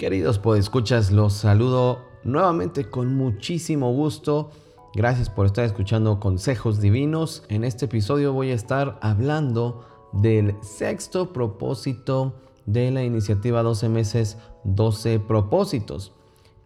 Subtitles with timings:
[0.00, 4.50] Queridos podescuchas, los saludo nuevamente con muchísimo gusto.
[4.94, 7.44] Gracias por estar escuchando Consejos Divinos.
[7.50, 14.38] En este episodio voy a estar hablando del sexto propósito de la iniciativa 12 meses,
[14.64, 16.14] 12 propósitos,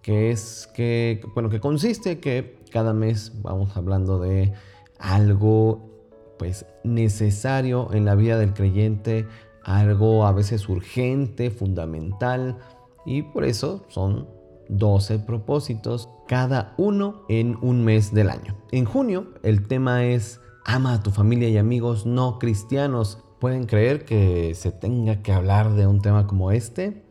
[0.01, 4.53] que es que, bueno, que consiste que cada mes vamos hablando de
[5.01, 5.91] algo
[6.39, 9.27] pues necesario en la vida del creyente,
[9.65, 12.59] algo a veces urgente, fundamental,
[13.05, 14.29] y por eso son
[14.69, 18.57] 12 propósitos, cada uno en un mes del año.
[18.73, 23.19] En junio el tema es ama a tu familia y amigos no cristianos.
[23.39, 27.03] ¿Pueden creer que se tenga que hablar de un tema como este?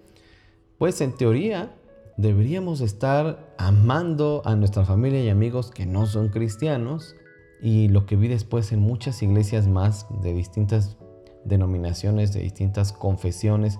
[0.77, 1.75] Pues en teoría
[2.17, 7.15] deberíamos estar amando a nuestra familia y amigos que no son cristianos.
[7.61, 10.97] Y lo que vi después en muchas iglesias más de distintas
[11.45, 13.79] denominaciones, de distintas confesiones,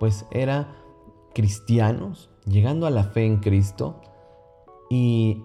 [0.00, 0.79] pues era
[1.34, 4.00] cristianos, llegando a la fe en Cristo,
[4.90, 5.42] y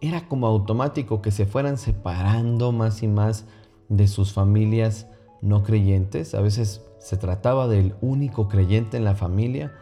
[0.00, 3.46] era como automático que se fueran separando más y más
[3.88, 5.08] de sus familias
[5.40, 6.34] no creyentes.
[6.34, 9.72] A veces se trataba del único creyente en la familia.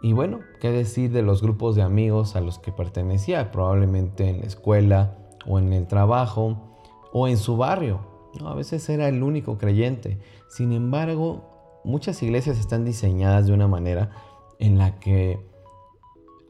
[0.00, 3.50] Y bueno, ¿qué decir de los grupos de amigos a los que pertenecía?
[3.50, 6.76] Probablemente en la escuela o en el trabajo
[7.12, 8.00] o en su barrio.
[8.44, 10.18] A veces era el único creyente.
[10.48, 14.10] Sin embargo, muchas iglesias están diseñadas de una manera
[14.58, 15.38] en la que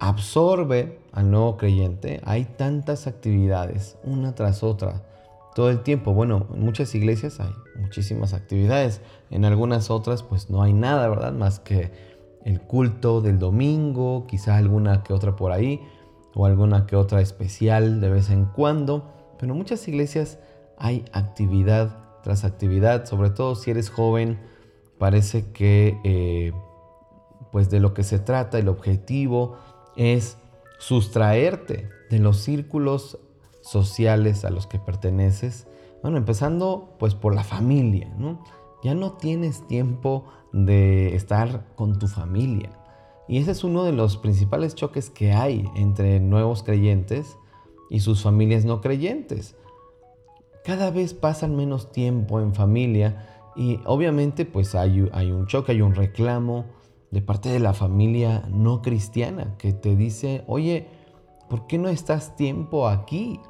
[0.00, 5.02] absorbe al nuevo creyente, hay tantas actividades, una tras otra,
[5.54, 6.14] todo el tiempo.
[6.14, 11.32] Bueno, en muchas iglesias hay muchísimas actividades, en algunas otras pues no hay nada, ¿verdad?
[11.32, 11.90] Más que
[12.44, 15.80] el culto del domingo, quizá alguna que otra por ahí,
[16.34, 20.38] o alguna que otra especial de vez en cuando, pero en muchas iglesias
[20.76, 24.38] hay actividad tras actividad, sobre todo si eres joven,
[24.98, 25.98] parece que...
[26.04, 26.52] Eh,
[27.52, 29.56] pues de lo que se trata, el objetivo
[29.96, 30.38] es
[30.78, 33.18] sustraerte de los círculos
[33.60, 35.66] sociales a los que perteneces.
[36.02, 38.44] Bueno, empezando pues por la familia, ¿no?
[38.82, 42.70] Ya no tienes tiempo de estar con tu familia.
[43.26, 47.36] Y ese es uno de los principales choques que hay entre nuevos creyentes
[47.90, 49.56] y sus familias no creyentes.
[50.64, 55.82] Cada vez pasan menos tiempo en familia y obviamente pues hay, hay un choque, hay
[55.82, 56.66] un reclamo,
[57.10, 60.88] de parte de la familia no cristiana que te dice, oye,
[61.48, 63.40] ¿por qué no estás tiempo aquí?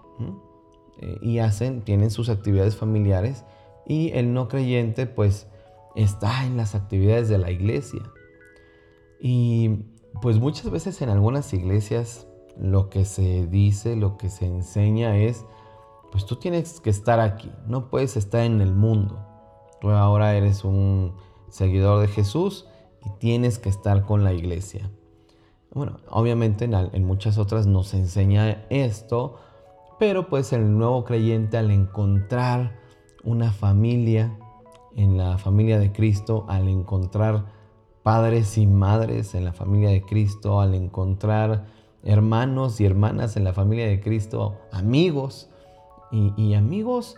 [1.00, 3.44] Eh, y hacen, tienen sus actividades familiares
[3.86, 5.48] y el no creyente pues
[5.94, 8.02] está en las actividades de la iglesia.
[9.20, 9.84] Y
[10.22, 12.26] pues muchas veces en algunas iglesias
[12.56, 15.44] lo que se dice, lo que se enseña es,
[16.10, 19.24] pues tú tienes que estar aquí, no puedes estar en el mundo.
[19.80, 21.14] Tú ahora eres un
[21.48, 22.66] seguidor de Jesús
[23.18, 24.90] tienes que estar con la iglesia.
[25.72, 29.36] Bueno, obviamente en, muchas otras nos enseña esto,
[29.98, 32.78] pero pues el nuevo creyente al encontrar
[33.22, 34.36] una familia,
[34.96, 37.44] en la familia de Cristo, al encontrar
[38.02, 41.66] padres y madres en la familia de Cristo, al encontrar
[42.02, 45.50] hermanos y hermanas en la familia de Cristo, amigos
[46.10, 47.16] y, amigos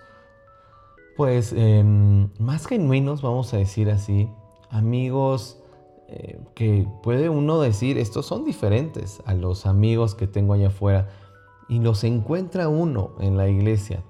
[1.16, 4.28] pues em, más genuinos, vamos a decir así,
[4.70, 5.59] amigos
[6.12, 11.08] eh, que puede uno decir, estos son diferentes a los amigos que tengo allá afuera
[11.68, 14.02] y los encuentra uno en la iglesia.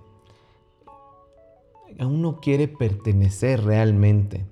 [1.99, 4.47] Uno quiere pertenecer realmente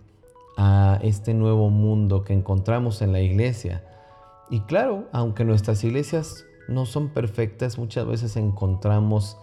[0.59, 3.83] a este nuevo mundo que encontramos en la iglesia.
[4.51, 9.39] Y claro, aunque nuestras iglesias no son perfectas, muchas veces encontramos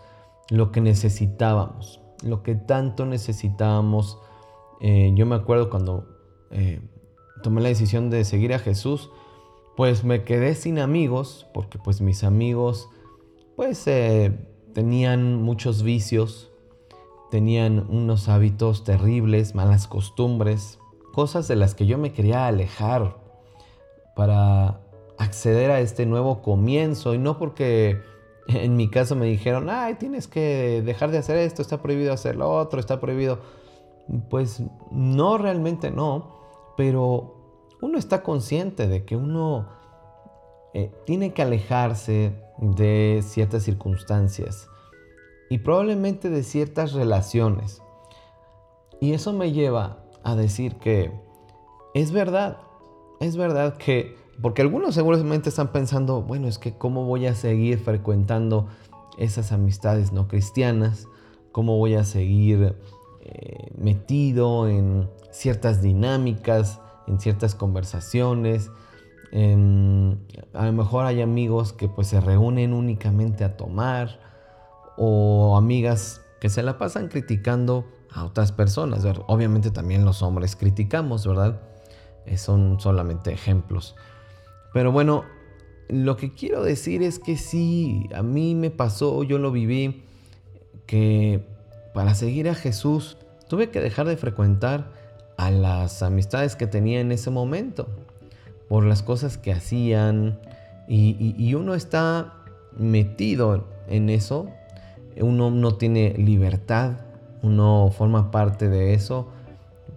[0.52, 4.20] lo que necesitábamos, lo que tanto necesitábamos.
[4.80, 6.06] Eh, yo me acuerdo cuando
[6.52, 6.88] eh,
[7.46, 9.12] tomé la decisión de seguir a Jesús,
[9.78, 12.90] pues me quedé sin amigos, porque pues mis amigos
[13.56, 14.36] pues eh,
[14.74, 16.52] tenían muchos vicios,
[17.30, 20.80] tenían unos hábitos terribles, malas costumbres,
[21.14, 23.16] cosas de las que yo me quería alejar
[24.16, 24.82] para
[25.20, 28.02] acceder a este nuevo comienzo y no porque
[28.48, 32.38] en mi caso me dijeron, ay, tienes que dejar de hacer esto, está prohibido hacer
[32.38, 33.38] lo otro, está prohibido.
[34.32, 36.34] Pues no, realmente no
[36.76, 37.35] pero
[37.82, 39.68] uno está consciente de que uno
[40.74, 44.68] eh, tiene que alejarse de ciertas circunstancias
[45.50, 47.82] y probablemente de ciertas relaciones.
[49.00, 51.12] Y eso me lleva a decir que
[51.94, 52.58] es verdad,
[53.20, 57.80] es verdad que, porque algunos seguramente están pensando, bueno, es que cómo voy a seguir
[57.80, 58.68] frecuentando
[59.18, 61.08] esas amistades no cristianas,
[61.52, 62.76] cómo voy a seguir
[63.22, 68.72] eh, metido en ciertas dinámicas, en ciertas conversaciones,
[70.54, 74.20] a lo mejor hay amigos que pues se reúnen únicamente a tomar
[74.98, 79.06] o amigas que se la pasan criticando a otras personas.
[79.28, 81.60] Obviamente también los hombres criticamos, ¿verdad?
[82.26, 83.96] Eh, son solamente ejemplos.
[84.74, 85.26] Pero bueno,
[85.90, 90.04] lo que quiero decir es que sí, a mí me pasó, yo lo viví,
[90.86, 91.46] que
[91.94, 93.18] para seguir a Jesús
[93.50, 94.92] tuve que dejar de frecuentar
[95.38, 97.88] a las amistades que tenía en ese momento,
[98.70, 100.40] por las cosas que hacían,
[100.88, 102.34] y, uno está
[102.78, 104.50] metido en eso,
[105.20, 106.94] uno no tiene libertad,
[107.42, 109.30] uno forma parte de eso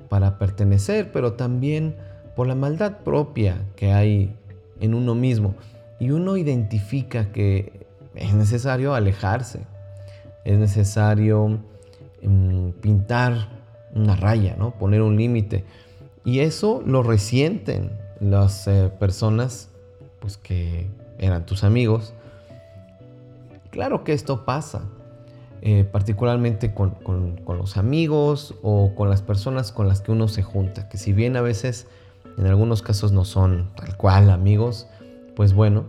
[0.08, 1.96] para pertenecer, pero también
[2.36, 4.36] por la maldad propia que hay
[4.80, 5.54] en uno mismo.
[5.98, 9.60] Y uno identifica que es necesario alejarse,
[10.44, 11.58] es necesario
[12.22, 13.57] mm, pintar
[13.98, 14.72] una raya, ¿no?
[14.72, 15.64] poner un límite.
[16.24, 19.70] Y eso lo resienten las eh, personas
[20.20, 20.86] pues, que
[21.18, 22.14] eran tus amigos.
[23.70, 24.82] Claro que esto pasa,
[25.62, 30.42] eh, particularmente con, con, los amigos o con las personas con las que uno se
[30.42, 31.86] junta, que si bien a veces
[32.36, 34.86] en algunos casos no son tal cual amigos,
[35.34, 35.84] pues bueno,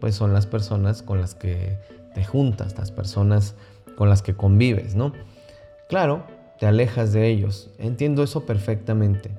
[0.00, 1.78] pues son las personas con las que
[2.14, 3.54] te juntas, las personas
[3.96, 5.12] con las que convives, ¿no?
[5.88, 6.24] Claro,
[6.60, 9.30] te alejas de ellos, entiendo eso perfectamente,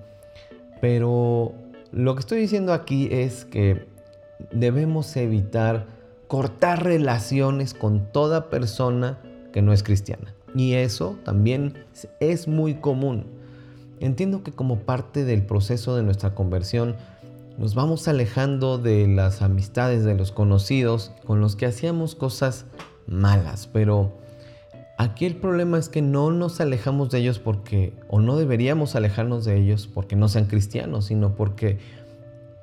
[0.82, 1.54] pero
[1.92, 3.86] lo que estoy diciendo aquí es que
[4.52, 5.86] debemos evitar
[6.28, 9.20] cortar relaciones con toda persona
[9.54, 10.34] que no es cristiana.
[10.56, 11.86] Y eso también
[12.20, 13.26] es muy común.
[14.00, 16.96] Entiendo que como parte del proceso de nuestra conversión,
[17.58, 22.66] nos vamos alejando de las amistades, de los conocidos con los que hacíamos cosas
[23.06, 24.12] malas, pero
[25.02, 29.46] aquí el problema es que no nos alejamos de ellos porque, o no deberíamos alejarnos
[29.46, 31.80] de ellos porque no sean cristianos, sino porque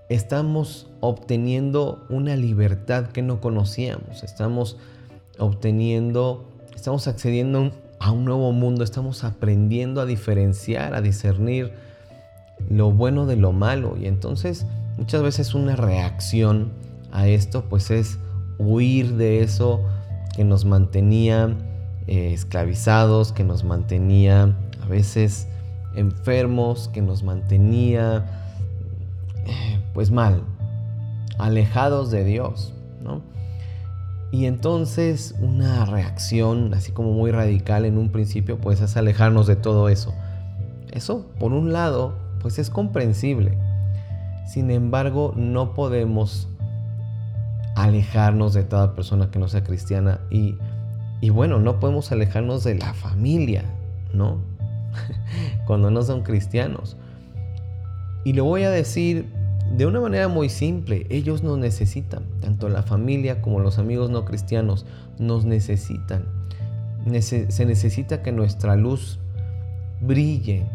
[0.09, 4.77] estamos obteniendo una libertad que no conocíamos, estamos
[5.39, 11.73] obteniendo, estamos accediendo a un nuevo mundo, estamos aprendiendo a diferenciar, a discernir
[12.71, 13.97] lo bueno de lo malo.
[14.01, 14.65] Y entonces
[14.97, 16.71] muchas veces una reacción
[17.11, 18.21] a esto pues es
[18.59, 19.85] huir de eso
[20.37, 21.57] que nos mantenía
[22.09, 25.47] eh, esclavizados, que nos mantenía a veces
[25.95, 28.25] enfermos, que nos mantenía
[29.47, 30.43] eh, pues mal,
[31.39, 32.73] alejados de Dios,
[33.03, 33.21] ¿no?
[34.31, 39.57] Y entonces una reacción así como muy radical en un principio pues es alejarnos de
[39.57, 40.15] todo eso.
[40.91, 43.59] Eso, por un lado, pues es comprensible.
[44.47, 46.49] Sin embargo, no podemos
[47.77, 50.57] alejarnos de toda persona que no sea cristiana y,
[51.21, 53.65] y bueno, no podemos alejarnos de la familia,
[54.13, 54.39] ¿no?
[55.67, 56.97] Cuando no son cristianos.
[58.25, 59.27] Y lo voy a decir
[59.77, 64.25] de una manera muy simple, ellos nos necesitan, tanto la familia como los amigos no
[64.25, 64.87] cristianos
[65.19, 66.25] nos necesitan.
[67.21, 69.19] se necesita que nuestra luz
[70.01, 70.67] brille.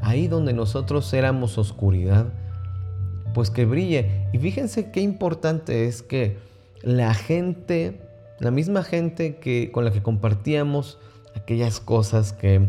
[0.00, 2.26] Ahí donde nosotros éramos oscuridad,
[3.32, 4.26] pues que brille.
[4.32, 6.36] Y fíjense qué importante es que
[6.82, 8.00] la gente,
[8.38, 10.98] la misma gente que, con la que compartíamos
[11.36, 12.68] aquellas cosas que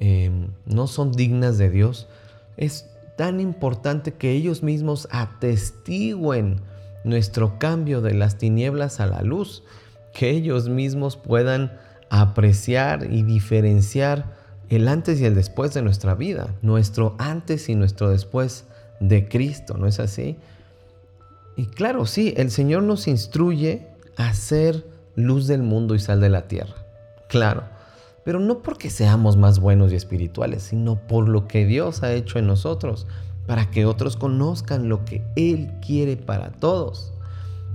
[0.00, 0.30] eh,
[0.66, 2.08] no son dignas de Dios,
[2.56, 6.60] es tan importante que ellos mismos atestiguen
[7.04, 9.62] nuestro cambio de las tinieblas a la luz,
[10.12, 11.78] que ellos mismos puedan
[12.10, 14.36] apreciar y diferenciar
[14.68, 18.64] el antes y el después de nuestra vida, nuestro antes y nuestro después
[19.00, 20.36] de Cristo, ¿no es así?
[21.56, 26.28] Y claro, sí, el Señor nos instruye a ser luz del mundo y sal de
[26.28, 26.74] la tierra,
[27.28, 27.64] claro,
[28.24, 32.38] pero no porque seamos más buenos y espirituales, sino por lo que Dios ha hecho
[32.38, 33.06] en nosotros,
[33.46, 37.12] para que otros conozcan lo que Él quiere para todos.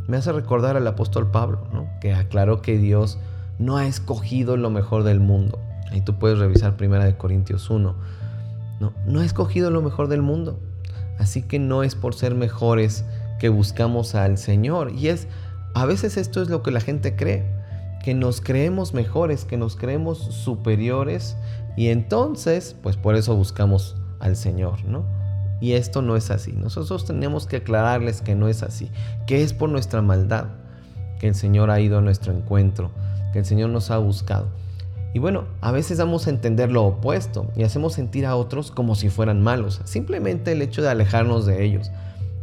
[0.08, 1.88] Me hace recordar al apóstol Pablo, ¿no?
[2.02, 3.20] que aclaró que Dios
[3.60, 5.60] no ha escogido lo mejor del mundo.
[5.92, 7.96] Ahí tú puedes revisar 1 Corintios 1.
[8.80, 10.60] No, no ha escogido lo mejor del mundo.
[11.20, 13.04] Así que no es por ser mejores
[13.40, 14.92] que buscamos al Señor.
[14.92, 15.28] Y es,
[15.74, 17.46] a veces esto es lo que la gente cree,
[18.04, 21.36] que nos creemos mejores, que nos creemos superiores
[21.76, 25.06] y entonces, pues por eso buscamos al Señor, ¿no?
[25.62, 26.54] Y esto no es así.
[26.54, 28.90] Nosotros tenemos que aclararles que no es así,
[29.28, 30.46] que es por nuestra maldad
[31.20, 32.92] que el Señor ha ido a nuestro encuentro,
[33.34, 34.48] que el Señor nos ha buscado.
[35.14, 38.96] Y bueno, a veces damos a entender lo opuesto y hacemos sentir a otros como
[38.96, 39.82] si fueran malos.
[39.84, 41.92] Simplemente el hecho de alejarnos de ellos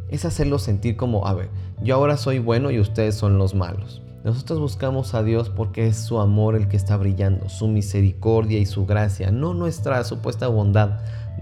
[0.09, 1.49] es hacerlos sentir como, a ver,
[1.83, 4.02] yo ahora soy bueno y ustedes son los malos.
[4.25, 8.66] Nosotros buscamos a Dios porque es su amor el que está brillando, su misericordia y
[8.66, 10.99] su gracia, no nuestra supuesta bondad.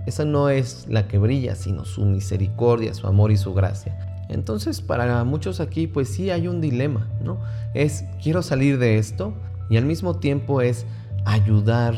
[0.07, 4.27] Esa no es la que brilla, sino su misericordia, su amor y su gracia.
[4.29, 7.39] Entonces, para muchos aquí, pues sí hay un dilema, ¿no?
[7.73, 9.33] Es, quiero salir de esto
[9.71, 10.85] y al mismo tiempo es
[11.25, 11.95] ayudar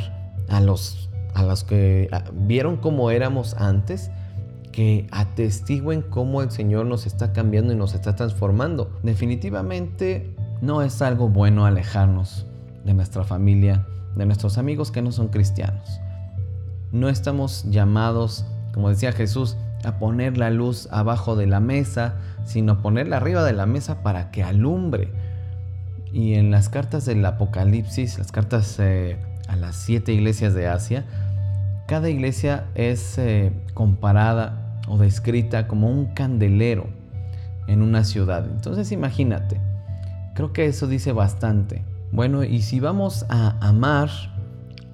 [0.48, 4.10] a los, a los que vieron cómo éramos antes,
[4.76, 8.90] que atestiguen cómo el Señor nos está cambiando y nos está transformando.
[9.02, 12.44] Definitivamente no es algo bueno alejarnos
[12.84, 15.98] de nuestra familia, de nuestros amigos que no son cristianos.
[16.92, 22.82] No estamos llamados, como decía Jesús, a poner la luz abajo de la mesa, sino
[22.82, 25.08] ponerla arriba de la mesa para que alumbre.
[26.12, 29.16] Y en las cartas del Apocalipsis, las cartas eh,
[29.48, 31.06] a las siete iglesias de Asia,
[31.86, 36.86] cada iglesia es eh, comparada o descrita como un candelero
[37.66, 38.46] en una ciudad.
[38.46, 39.60] Entonces imagínate,
[40.34, 41.84] creo que eso dice bastante.
[42.12, 44.10] Bueno, y si vamos a amar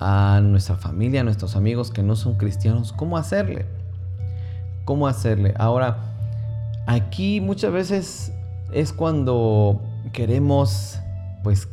[0.01, 3.67] a nuestra familia, a nuestros amigos que no son cristianos, ¿cómo hacerle?
[4.85, 5.55] ¿Cómo hacerle?
[5.59, 5.99] Ahora,
[6.87, 8.33] aquí muchas veces
[8.73, 9.81] es cuando
[10.13, 10.99] queremos,
[11.45, 11.69] pues,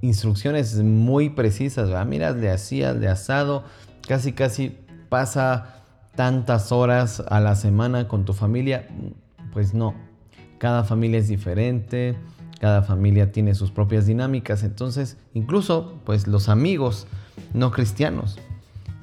[0.00, 2.06] instrucciones muy precisas, ¿verdad?
[2.06, 3.64] Mira, de así, de asado,
[4.06, 5.75] casi, casi pasa
[6.16, 8.88] tantas horas a la semana con tu familia.
[9.52, 9.94] Pues no,
[10.58, 12.16] cada familia es diferente,
[12.60, 17.06] cada familia tiene sus propias dinámicas, entonces incluso pues los amigos
[17.52, 18.38] no cristianos,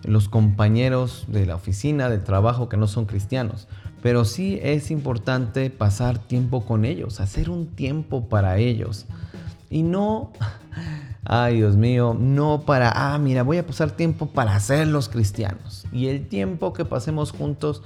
[0.03, 3.67] los compañeros de la oficina, del trabajo que no son cristianos,
[4.01, 9.05] pero sí es importante pasar tiempo con ellos, hacer un tiempo para ellos.
[9.70, 10.32] Y no
[11.25, 15.85] Ay, Dios mío, no para, ah, mira, voy a pasar tiempo para ser los cristianos.
[15.93, 17.81] Y el tiempo que pasemos juntos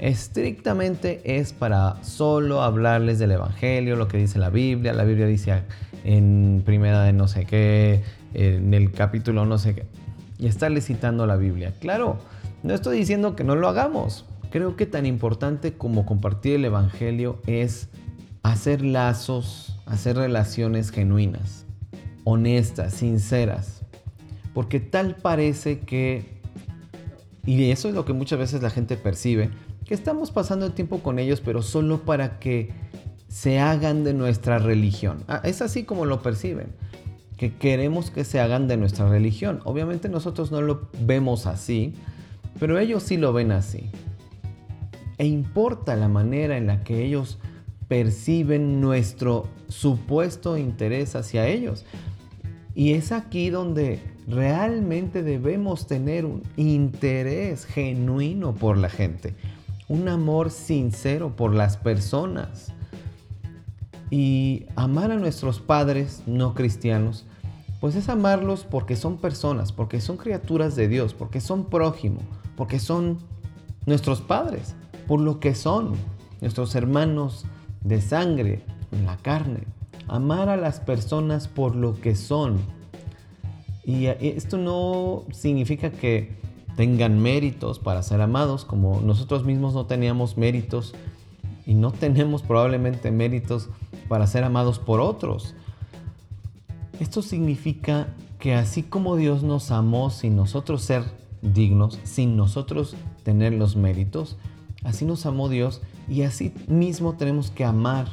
[0.00, 4.92] estrictamente es para solo hablarles del Evangelio, lo que dice la Biblia.
[4.94, 5.62] La Biblia dice
[6.02, 8.02] en primera de no sé qué,
[8.34, 9.86] en el capítulo no sé qué.
[10.38, 11.74] Y estarle citando la Biblia.
[11.78, 12.18] Claro,
[12.64, 14.24] no estoy diciendo que no lo hagamos.
[14.50, 17.88] Creo que tan importante como compartir el Evangelio es
[18.42, 21.61] hacer lazos, hacer relaciones genuinas
[22.24, 23.82] honestas, sinceras.
[24.54, 26.24] Porque tal parece que,
[27.46, 29.50] y eso es lo que muchas veces la gente percibe,
[29.86, 32.70] que estamos pasando el tiempo con ellos, pero solo para que
[33.28, 35.24] se hagan de nuestra religión.
[35.26, 36.68] Ah, es así como lo perciben,
[37.38, 39.60] que queremos que se hagan de nuestra religión.
[39.64, 41.94] Obviamente nosotros no lo vemos así,
[42.60, 43.90] pero ellos sí lo ven así.
[45.16, 47.38] E importa la manera en la que ellos
[47.88, 51.84] perciben nuestro supuesto interés hacia ellos.
[52.74, 59.34] Y es aquí donde realmente debemos tener un interés genuino por la gente,
[59.88, 62.72] un amor sincero por las personas.
[64.10, 67.24] Y amar a nuestros padres no cristianos,
[67.80, 72.20] pues es amarlos porque son personas, porque son criaturas de Dios, porque son prójimo,
[72.56, 73.18] porque son
[73.86, 74.74] nuestros padres,
[75.08, 75.94] por lo que son,
[76.40, 77.44] nuestros hermanos
[77.82, 79.64] de sangre, en la carne
[80.08, 82.60] amar a las personas por lo que son.
[83.84, 86.36] Y esto no significa que
[86.76, 90.94] tengan méritos para ser amados, como nosotros mismos no teníamos méritos
[91.66, 93.68] y no tenemos probablemente méritos
[94.08, 95.54] para ser amados por otros.
[97.00, 101.04] Esto significa que así como Dios nos amó sin nosotros ser
[101.42, 102.94] dignos, sin nosotros
[103.24, 104.36] tener los méritos,
[104.84, 108.08] así nos amó Dios y así mismo tenemos que amar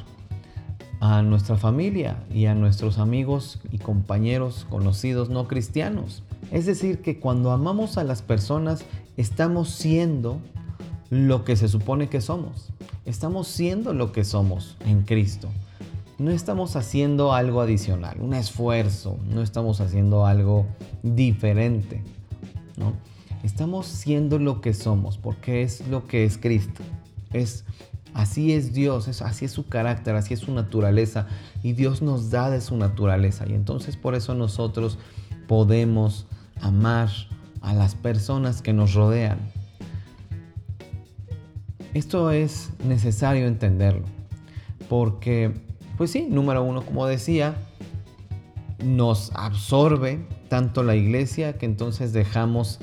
[1.00, 6.24] a nuestra familia y a nuestros amigos y compañeros conocidos no cristianos.
[6.51, 8.84] Es decir, que cuando amamos a las personas
[9.18, 10.39] estamos siendo
[11.10, 12.70] lo que se supone que somos.
[13.06, 15.50] Estamos siendo lo que somos en Cristo.
[16.18, 20.65] No estamos haciendo algo adicional, un esfuerzo, no estamos haciendo algo
[21.01, 22.03] diferente.
[22.77, 22.94] ¿no?
[23.44, 26.84] Estamos siendo lo que somos porque es lo que es Cristo.
[27.32, 27.63] Es
[28.13, 31.28] Así es Dios, así es su carácter, así es su naturaleza.
[31.63, 33.46] Y Dios nos da de su naturaleza.
[33.48, 34.98] Y entonces por eso nosotros
[35.48, 36.28] podemos
[36.62, 37.10] amar
[37.62, 39.39] a las personas que nos rodean.
[41.94, 44.06] Esto es necesario entenderlo.
[44.89, 45.54] Porque,
[45.98, 47.56] pues sí, número uno, como decía,
[48.84, 52.80] nos absorbe tanto la iglesia que entonces dejamos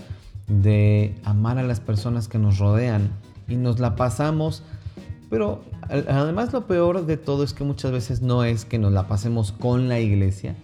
[0.46, 3.10] de amar a las personas que nos rodean
[3.48, 4.62] y nos la pasamos
[5.28, 9.08] pero además lo peor de todo es que muchas veces no es que nos la
[9.08, 10.56] pasemos con la iglesia,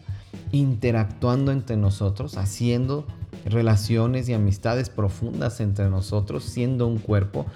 [0.52, 3.07] interactuando entre nosotros, haciendo
[3.45, 7.47] relaciones y amistades profundas entre nosotros, siendo un cuerpo.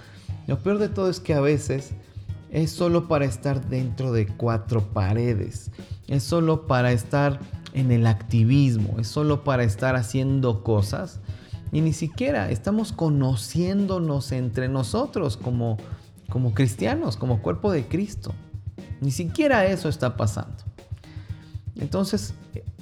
[0.47, 1.91] Lo peor de todo es que a veces
[2.51, 5.71] es solo para estar dentro de cuatro paredes,
[6.07, 7.39] es solo para estar
[7.73, 11.19] en el activismo, es solo para estar haciendo cosas
[11.71, 15.77] y ni siquiera estamos conociéndonos entre nosotros como
[16.29, 18.33] como cristianos, como cuerpo de Cristo.
[19.01, 20.63] Ni siquiera eso está pasando.
[21.75, 22.33] Entonces,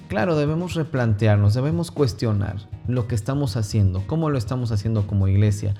[0.07, 5.73] claro, debemos replantearnos, debemos cuestionar lo que estamos haciendo, cómo lo estamos haciendo como iglesia,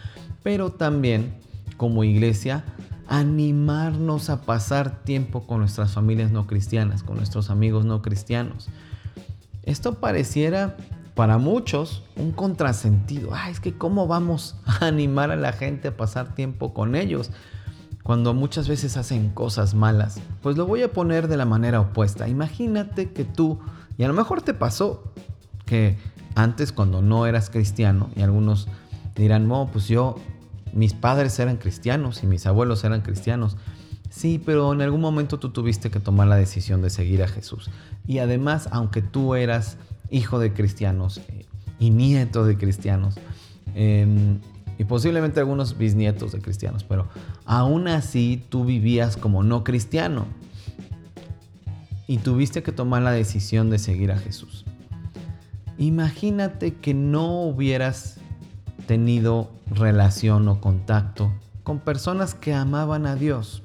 [0.43, 1.35] pero también
[1.77, 2.63] como iglesia
[3.07, 8.69] animarnos a pasar tiempo con nuestras familias no cristianas, con nuestros amigos no cristianos.
[9.63, 10.75] Esto pareciera
[11.15, 13.31] para muchos un contrasentido.
[13.33, 17.31] Ah, es que cómo vamos a animar a la gente a pasar tiempo con ellos
[18.03, 20.21] cuando muchas veces hacen cosas malas.
[20.43, 22.27] Pues lo voy a poner de la manera opuesta.
[22.27, 23.59] Imagínate que tú,
[23.97, 25.11] y a lo mejor te pasó,
[25.65, 25.97] que
[26.35, 28.67] antes cuando no eras cristiano, y algunos
[29.15, 30.17] dirán, no, pues yo,
[30.71, 33.57] mis padres eran cristianos y mis abuelos eran cristianos.
[34.11, 37.71] Sí, pero en algún momento tú tuviste que tomar la decisión de seguir a Jesús.
[38.05, 39.77] Y además, aunque tú eras
[40.15, 41.45] hijo de cristianos eh,
[41.77, 43.15] y nieto de cristianos,
[43.73, 44.39] em,
[44.77, 47.07] y posiblemente algunos bisnietos de cristianos, pero
[47.45, 50.25] aún así tú vivías como no cristiano
[52.07, 54.65] y tuviste que tomar la decisión de seguir a Jesús.
[55.77, 58.17] Imagínate que no hubieras
[58.87, 63.63] tenido relación o contacto con personas que amaban a Dios.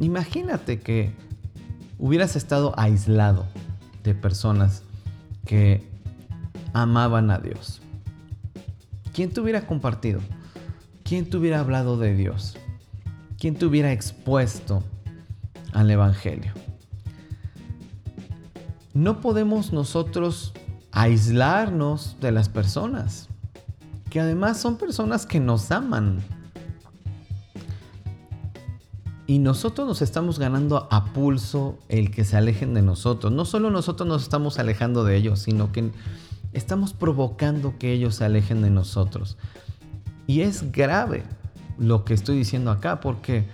[0.00, 1.14] Imagínate que
[1.98, 3.46] hubieras estado aislado
[4.02, 4.82] de personas
[5.44, 5.88] que
[6.72, 7.80] amaban a Dios.
[9.12, 10.20] ¿Quién te hubiera compartido?
[11.04, 12.56] ¿Quién te hubiera hablado de Dios?
[13.38, 14.82] ¿Quién te hubiera expuesto
[15.72, 16.52] al Evangelio?
[18.94, 20.52] No podemos nosotros
[20.92, 23.28] aislarnos de las personas,
[24.08, 26.22] que además son personas que nos aman.
[29.26, 33.32] Y nosotros nos estamos ganando a pulso el que se alejen de nosotros.
[33.32, 35.92] No solo nosotros nos estamos alejando de ellos, sino que
[36.52, 39.38] estamos provocando que ellos se alejen de nosotros.
[40.26, 41.24] Y es grave
[41.78, 43.46] lo que estoy diciendo acá, porque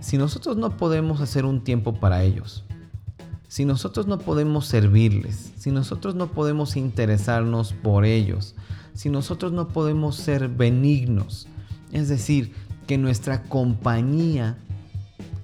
[0.00, 2.64] si nosotros no podemos hacer un tiempo para ellos,
[3.46, 8.54] si nosotros no podemos servirles, si nosotros no podemos interesarnos por ellos,
[8.94, 11.46] si nosotros no podemos ser benignos,
[11.92, 12.54] es decir,
[12.86, 14.58] que nuestra compañía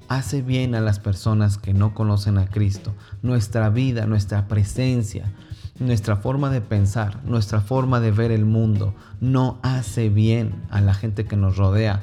[0.08, 2.94] hace bien a las personas que no conocen a Cristo.
[3.22, 5.32] Nuestra vida, nuestra presencia,
[5.78, 10.94] nuestra forma de pensar, nuestra forma de ver el mundo no hace bien a la
[10.94, 12.00] gente que nos rodea.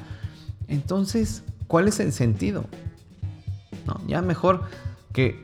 [0.67, 2.65] Entonces, ¿cuál es el sentido?
[4.07, 4.63] ya mejor
[5.11, 5.43] que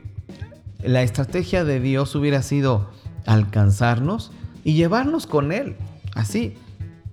[0.82, 2.88] la estrategia de Dios hubiera sido
[3.26, 4.30] alcanzarnos
[4.64, 5.76] y llevarnos con Él,
[6.14, 6.54] así,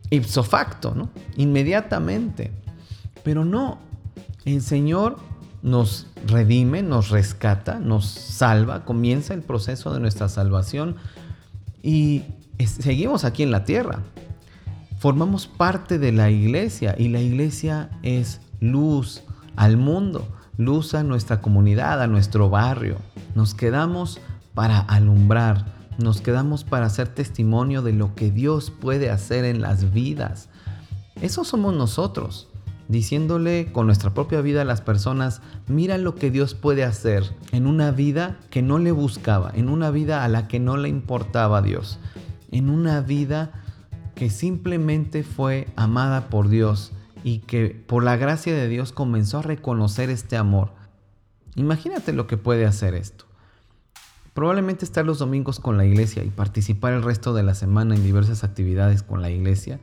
[0.09, 1.09] ipso facto, ¿no?
[1.35, 2.51] Inmediatamente.
[3.23, 3.79] Pero no,
[4.45, 5.17] el Señor
[5.65, 10.95] nos redime, nos rescata, nos salva, comienza el proceso de nuestra salvación
[11.81, 12.21] y
[12.63, 14.01] seguimos aquí en la tierra.
[14.99, 19.23] Formamos parte de la iglesia y la iglesia es luz
[19.55, 22.97] al mundo, luz a nuestra comunidad, a nuestro barrio.
[23.33, 24.19] Nos quedamos
[24.53, 25.65] para alumbrar,
[25.97, 30.47] nos quedamos para hacer testimonio de lo que Dios puede hacer en las vidas.
[31.21, 32.49] Eso somos nosotros
[32.87, 37.67] diciéndole con nuestra propia vida a las personas, mira lo que Dios puede hacer en
[37.67, 41.59] una vida que no le buscaba, en una vida a la que no le importaba
[41.59, 41.99] a Dios,
[42.51, 43.51] en una vida
[44.13, 46.91] que simplemente fue amada por Dios
[47.23, 50.71] y que por la gracia de Dios comenzó a reconocer este amor.
[51.55, 53.25] Imagínate lo que puede hacer esto.
[54.33, 58.03] Probablemente estar los domingos con la iglesia y participar el resto de la semana en
[58.03, 59.79] diversas actividades con la iglesia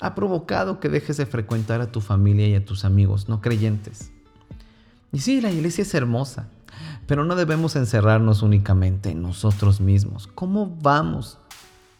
[0.00, 4.12] ha provocado que dejes de frecuentar a tu familia y a tus amigos no creyentes.
[5.12, 6.48] Y sí, la iglesia es hermosa,
[7.06, 10.26] pero no debemos encerrarnos únicamente en nosotros mismos.
[10.28, 11.38] ¿Cómo vamos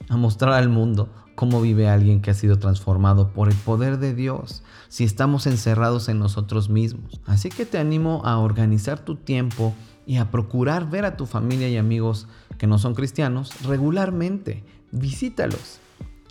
[0.08, 4.14] a mostrar al mundo cómo vive alguien que ha sido transformado por el poder de
[4.14, 7.20] Dios si estamos encerrados en nosotros mismos?
[7.26, 9.74] Así que te animo a organizar tu tiempo
[10.06, 14.64] y a procurar ver a tu familia y amigos que no son cristianos regularmente.
[14.92, 15.80] Visítalos.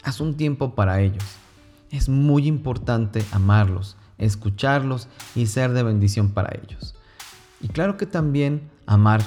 [0.04, 1.24] Haz un tiempo para ellos.
[1.92, 6.96] Es muy importante amarlos, escucharlos y ser de bendición para ellos.
[7.62, 9.22] Y claro que también amar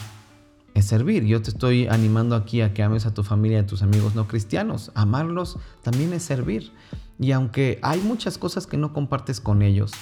[0.74, 1.24] es servir.
[1.24, 4.14] Yo te estoy animando aquí a que ames a tu familia y a tus amigos
[4.14, 4.90] no cristianos.
[4.94, 6.72] Amarlos también es servir.
[7.18, 9.92] Y aunque hay muchas cosas que no compartes con ellos,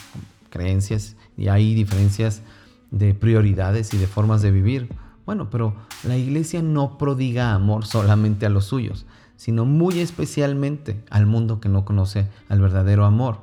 [0.49, 2.42] creencias, y hay diferencias
[2.90, 4.88] de prioridades y de formas de vivir,
[5.27, 9.07] bueno, pero la iglesia no prodiga amor solamente a los suyos,
[9.40, 13.38] sino muy especialmente al mundo que no conoce al verdadero amor.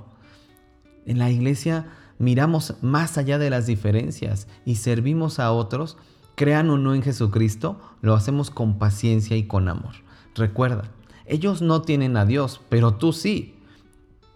[1.07, 1.87] En la iglesia
[2.19, 5.97] miramos más allá de las diferencias y servimos a otros,
[6.35, 9.95] crean o no en Jesucristo, lo hacemos con paciencia y con amor.
[10.35, 10.83] Recuerda,
[11.25, 13.55] ellos no tienen a Dios, pero tú sí.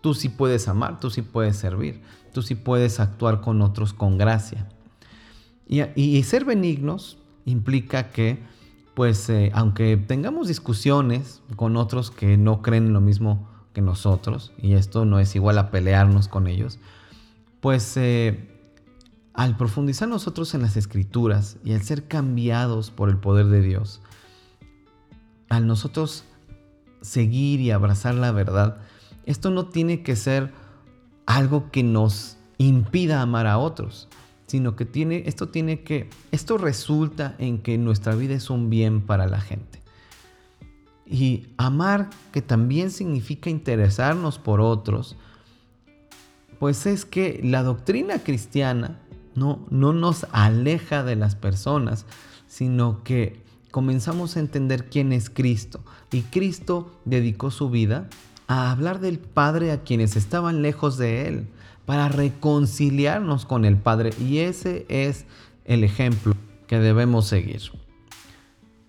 [0.01, 2.01] Tú sí puedes amar, tú sí puedes servir.
[2.33, 4.67] tú sí puedes actuar con otros con gracia.
[5.67, 8.39] Y, ser benignos implica que,
[8.93, 14.73] pues, eh, aunque tengamos discusiones con otros que no creen lo mismo que nosotros, y
[14.73, 16.79] esto no es igual a pelearnos con ellos,
[17.61, 18.49] pues eh,
[19.33, 24.01] al profundizar nosotros en las escrituras y al ser cambiados por el poder de Dios,
[25.49, 26.25] al nosotros
[27.01, 28.77] seguir y abrazar la verdad,
[29.25, 30.51] esto no tiene que ser
[31.25, 34.09] algo que nos impida amar a otros,
[34.51, 38.99] sino que tiene, esto tiene que, esto resulta en que nuestra vida es un bien
[38.99, 39.79] para la gente.
[41.05, 45.15] Y amar, que también significa interesarnos por otros,
[46.59, 48.99] pues es que la doctrina cristiana
[49.35, 52.05] no, no nos aleja de las personas,
[52.45, 53.39] sino que
[53.71, 55.79] comenzamos a entender quién es Cristo.
[56.11, 58.09] Y Cristo dedicó su vida
[58.47, 61.47] a hablar del Padre a quienes estaban lejos de Él,
[61.85, 64.11] para reconciliarnos con el Padre.
[64.19, 65.25] Y ese es
[65.65, 66.35] el ejemplo
[66.67, 67.61] que debemos seguir.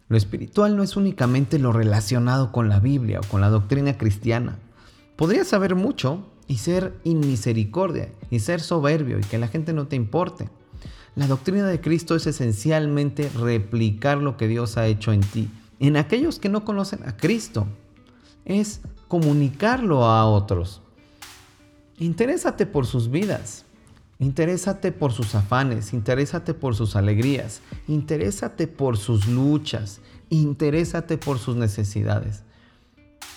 [0.08, 4.58] Lo espiritual no es únicamente lo relacionado con la Biblia o con la doctrina cristiana.
[5.16, 9.96] Podrías saber mucho y ser inmisericordia y ser soberbio y que la gente no te
[9.96, 10.50] importe.
[11.14, 15.96] La doctrina de Cristo es esencialmente replicar lo que Dios ha hecho en ti, en
[15.96, 17.66] aquellos que no conocen a Cristo.
[18.44, 20.81] Es comunicarlo a otros.
[22.02, 23.64] Interésate por sus vidas.
[24.18, 31.54] Interésate por sus afanes, interésate por sus alegrías, interésate por sus luchas, interésate por sus
[31.54, 32.42] necesidades.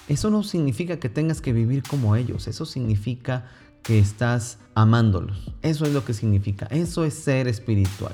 [0.07, 3.45] Eso no significa que tengas que vivir como ellos, eso significa
[3.83, 5.51] que estás amándolos.
[5.61, 8.13] Eso es lo que significa, eso es ser espiritual.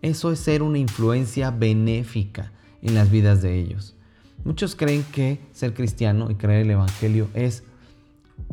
[0.00, 3.94] Eso es ser una influencia benéfica en las vidas de ellos.
[4.44, 7.64] Muchos creen que ser cristiano y creer el Evangelio es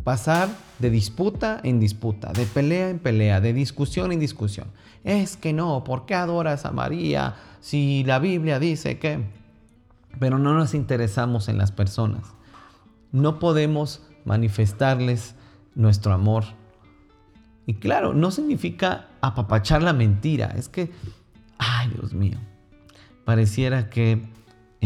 [0.05, 0.47] pasar
[0.79, 4.67] de disputa en disputa, de pelea en pelea, de discusión en discusión.
[5.03, 9.19] Es que no, ¿por qué adoras a María si la Biblia dice que...
[10.17, 12.21] Pero no nos interesamos en las personas.
[13.11, 15.35] No podemos manifestarles
[15.75, 16.45] nuestro amor.
[17.65, 20.53] Y claro, no significa apapachar la mentira.
[20.55, 20.89] Es que,
[21.57, 22.37] ay Dios mío,
[23.25, 24.21] pareciera que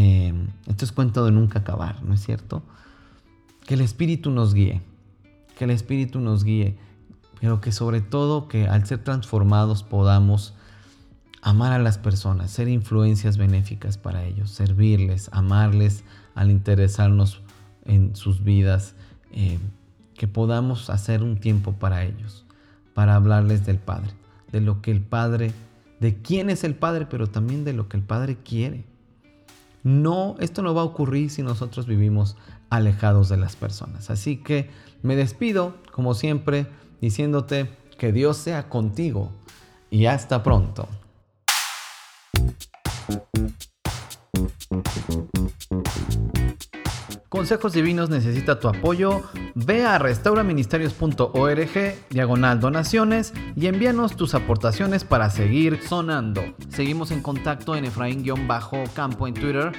[0.01, 2.63] Em, esto es cuento de nunca acabar, ¿no es cierto?
[3.65, 4.81] Que el Espíritu nos guíe,
[5.59, 6.77] que el Espíritu nos guíe,
[7.41, 10.53] pero que sobre todo que al ser transformados podamos
[11.41, 17.41] amar a las personas, ser influencias benéficas para ellos, servirles, amarles al interesarnos
[17.83, 18.95] en sus vidas,
[19.33, 19.59] em,
[20.13, 22.45] que podamos hacer un tiempo para ellos,
[22.93, 24.11] para hablarles del Padre,
[24.53, 25.51] de lo que el Padre,
[25.99, 28.85] de quién es el Padre, pero también de lo que el Padre quiere.
[29.83, 32.37] No, esto no va a ocurrir si nosotros vivimos
[32.69, 34.09] alejados de las personas.
[34.09, 34.69] Así que
[35.01, 36.67] me despido, como siempre,
[37.01, 39.31] diciéndote que Dios sea contigo
[39.89, 40.87] y hasta pronto.
[47.29, 49.21] Consejos Divinos necesita tu apoyo.
[49.53, 56.41] Ve a restauraministerios.org, diagonal donaciones y envíanos tus aportaciones para seguir sonando.
[56.69, 59.71] Seguimos en contacto en Efraín-Campo en Twitter,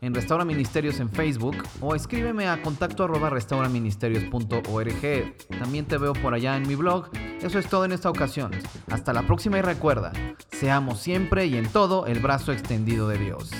[0.00, 5.36] en Restaura Ministerios en Facebook o escríbeme a contacto arroba restauraministerios.org.
[5.58, 7.10] También te veo por allá en mi blog.
[7.42, 8.52] Eso es todo en esta ocasión.
[8.90, 10.12] Hasta la próxima y recuerda,
[10.50, 13.50] seamos siempre y en todo el brazo extendido de Dios.